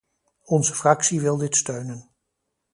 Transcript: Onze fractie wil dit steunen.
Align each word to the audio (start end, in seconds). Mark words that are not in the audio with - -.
Onze 0.55 0.73
fractie 0.73 1.21
wil 1.21 1.37
dit 1.37 1.55
steunen. 1.55 2.01